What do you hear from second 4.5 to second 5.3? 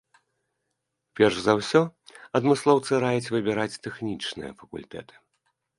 факультэты.